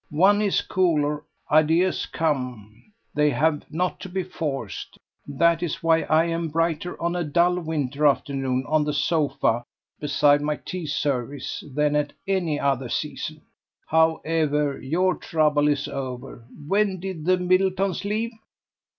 One 0.09 0.41
is 0.41 0.61
cooler: 0.61 1.23
ideas 1.51 2.07
come; 2.07 2.91
they 3.13 3.29
have 3.29 3.71
not 3.71 3.99
to 3.99 4.09
be 4.09 4.23
forced. 4.23 4.97
That 5.27 5.61
is 5.61 5.83
why 5.83 6.01
I 6.09 6.25
am 6.25 6.49
brighter 6.49 6.99
on 6.99 7.15
a 7.15 7.23
dull 7.23 7.59
winter 7.59 8.07
afternoon, 8.07 8.65
on 8.67 8.83
the 8.83 8.93
sofa, 8.95 9.63
beside 9.99 10.41
my 10.41 10.55
tea 10.55 10.87
service, 10.87 11.63
than 11.75 11.95
at 11.95 12.13
any 12.27 12.59
other 12.59 12.89
season. 12.89 13.43
However, 13.89 14.81
your 14.81 15.13
trouble 15.17 15.67
is 15.67 15.87
over. 15.87 16.47
When 16.67 16.99
did 16.99 17.25
the 17.25 17.37
Middletons 17.37 18.03
leave?" 18.03 18.31